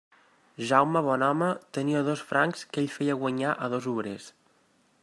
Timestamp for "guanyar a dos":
3.21-3.89